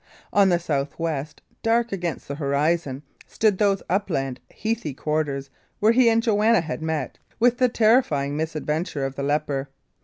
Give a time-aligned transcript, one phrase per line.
[0.33, 6.09] On the south west, dark against the horizon, stood those upland, heathy quarters where he
[6.09, 9.69] and Joanna had met with the terrifying misadventure of the leper.